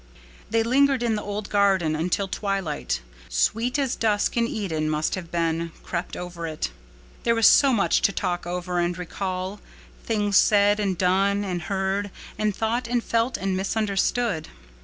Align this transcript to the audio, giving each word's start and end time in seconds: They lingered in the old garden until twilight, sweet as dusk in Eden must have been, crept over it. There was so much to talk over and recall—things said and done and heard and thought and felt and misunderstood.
They 0.49 0.63
lingered 0.63 1.03
in 1.03 1.13
the 1.13 1.21
old 1.21 1.49
garden 1.51 1.95
until 1.95 2.27
twilight, 2.27 3.01
sweet 3.29 3.77
as 3.77 3.95
dusk 3.95 4.35
in 4.35 4.47
Eden 4.47 4.89
must 4.89 5.13
have 5.13 5.31
been, 5.31 5.71
crept 5.83 6.17
over 6.17 6.47
it. 6.47 6.71
There 7.21 7.35
was 7.35 7.45
so 7.45 7.71
much 7.71 8.01
to 8.01 8.11
talk 8.11 8.47
over 8.47 8.79
and 8.79 8.97
recall—things 8.97 10.35
said 10.35 10.79
and 10.79 10.97
done 10.97 11.43
and 11.45 11.61
heard 11.61 12.09
and 12.39 12.55
thought 12.55 12.87
and 12.87 13.03
felt 13.03 13.37
and 13.37 13.55
misunderstood. 13.55 14.47